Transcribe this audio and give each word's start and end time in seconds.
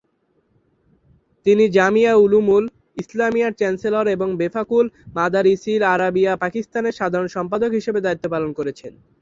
তিনি 1.45 1.63
জামিয়া 1.75 2.13
উলুমুল 2.17 2.63
ইসলামিয়ার 2.97 3.57
চ্যান্সেলর 3.59 4.05
এবং 4.15 4.29
বেফাকুল 4.39 4.85
মাদারিসিল 5.15 5.81
আরাবিয়া 5.93 6.31
পাকিস্তান-এর 6.43 6.97
সাধারণ 6.99 7.27
সম্পাদক 7.35 7.71
হিসেবে 7.79 7.99
দায়িত্ব 8.01 8.25
পালন 8.33 8.51
করেছেন। 8.59 8.93